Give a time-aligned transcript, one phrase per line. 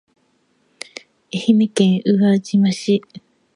[1.31, 3.03] 愛媛県宇和島市